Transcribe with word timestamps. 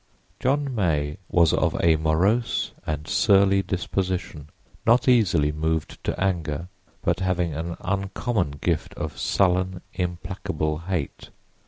John 0.39 0.73
May 0.73 1.17
was 1.29 1.53
of 1.53 1.77
a 1.79 1.95
morose 1.95 2.71
and 2.87 3.07
surly 3.07 3.61
disposition, 3.61 4.49
not 4.83 5.07
easily 5.07 5.51
moved 5.51 6.03
to 6.05 6.19
anger, 6.19 6.69
but 7.03 7.19
having 7.19 7.53
an 7.53 7.77
uncommon 7.81 8.55
gift 8.61 8.95
of 8.95 9.19
sullen, 9.19 9.81
implacable 9.93 10.79
hate. 10.89 11.29